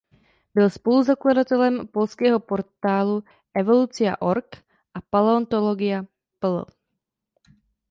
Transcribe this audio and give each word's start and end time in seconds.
Byl 0.55 0.69
spoluzakladatelem 0.69 1.87
polského 1.87 2.39
portálu 2.39 3.23
ewolucja.org 3.55 4.55
a 4.93 5.01
paleontologia.pl. 5.01 6.65